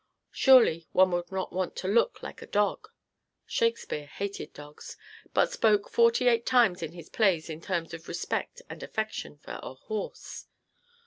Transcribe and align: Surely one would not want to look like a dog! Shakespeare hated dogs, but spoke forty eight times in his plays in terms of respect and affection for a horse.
Surely 0.31 0.87
one 0.93 1.11
would 1.11 1.31
not 1.31 1.53
want 1.53 1.75
to 1.75 1.87
look 1.87 2.23
like 2.23 2.41
a 2.41 2.47
dog! 2.47 2.87
Shakespeare 3.45 4.07
hated 4.07 4.51
dogs, 4.51 4.97
but 5.31 5.51
spoke 5.51 5.91
forty 5.91 6.27
eight 6.27 6.43
times 6.43 6.81
in 6.81 6.93
his 6.93 7.07
plays 7.07 7.51
in 7.51 7.61
terms 7.61 7.93
of 7.93 8.07
respect 8.07 8.63
and 8.67 8.81
affection 8.81 9.37
for 9.37 9.59
a 9.61 9.75
horse. 9.75 10.47